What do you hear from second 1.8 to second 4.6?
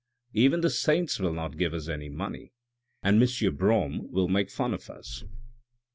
any money, and M. Brougham will make